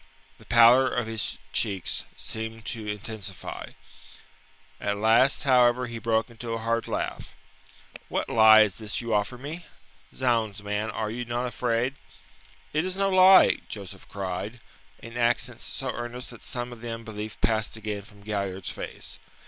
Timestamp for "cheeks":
1.53-2.05